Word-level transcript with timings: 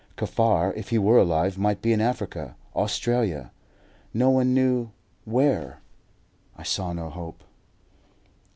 Kaffar, 0.17 0.73
if 0.75 0.89
he 0.89 0.97
were 0.97 1.19
alive, 1.19 1.59
might 1.59 1.79
be 1.83 1.93
in 1.93 2.01
Africa, 2.01 2.55
Australia 2.75 3.51
no 4.15 4.31
one 4.31 4.51
knew 4.51 4.89
where. 5.25 5.77
I 6.57 6.63
saw 6.63 6.91
no 6.91 7.07
hope. 7.07 7.43